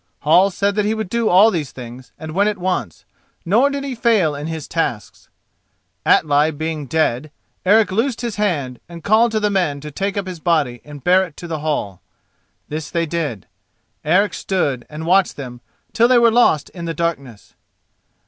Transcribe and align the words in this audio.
Hall 0.21 0.49
said 0.49 0.73
that 0.73 0.85
he 0.85 0.95
would 0.95 1.09
do 1.11 1.29
all 1.29 1.51
these 1.51 1.71
things, 1.71 2.11
and 2.17 2.31
went 2.31 2.49
at 2.49 2.57
once; 2.57 3.05
nor 3.45 3.69
did 3.69 3.83
he 3.83 3.93
fail 3.93 4.33
in 4.33 4.47
his 4.47 4.67
tasks. 4.67 5.29
Atli 6.07 6.49
being 6.49 6.87
dead, 6.87 7.29
Eric 7.67 7.91
loosed 7.91 8.21
his 8.21 8.37
hand 8.37 8.79
and 8.89 9.03
called 9.03 9.31
to 9.31 9.39
the 9.39 9.51
men 9.51 9.79
to 9.81 9.91
take 9.91 10.17
up 10.17 10.25
his 10.25 10.39
body 10.39 10.81
and 10.83 11.03
bear 11.03 11.23
it 11.23 11.37
to 11.37 11.47
the 11.47 11.59
hall. 11.59 12.01
This 12.67 12.89
they 12.89 13.05
did. 13.05 13.45
Eric 14.03 14.33
stood 14.33 14.87
and 14.89 15.05
watched 15.05 15.35
them 15.35 15.61
till 15.93 16.07
they 16.07 16.17
were 16.17 16.31
lost 16.31 16.71
in 16.71 16.85
the 16.85 16.95
darkness. 16.95 17.53